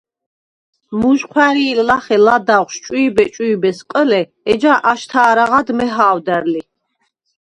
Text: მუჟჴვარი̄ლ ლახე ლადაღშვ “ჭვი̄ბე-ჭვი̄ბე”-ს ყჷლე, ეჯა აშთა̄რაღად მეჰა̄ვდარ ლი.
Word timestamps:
მუჟჴვარი̄ლ 0.99 1.79
ლახე 1.87 2.17
ლადაღშვ 2.25 2.79
“ჭვი̄ბე-ჭვი̄ბე”-ს 2.83 3.79
ყჷლე, 3.91 4.21
ეჯა 4.51 4.73
აშთა̄რაღად 4.91 5.67
მეჰა̄ვდარ 5.77 6.43
ლი. 6.51 6.61